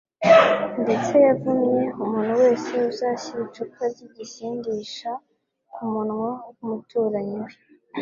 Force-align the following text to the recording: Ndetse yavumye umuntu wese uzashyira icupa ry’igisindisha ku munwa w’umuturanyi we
Ndetse 0.81 1.13
yavumye 1.27 1.81
umuntu 2.03 2.33
wese 2.41 2.71
uzashyira 2.91 3.39
icupa 3.47 3.83
ry’igisindisha 3.91 5.11
ku 5.73 5.81
munwa 5.91 6.31
w’umuturanyi 6.57 7.35
we 7.45 7.53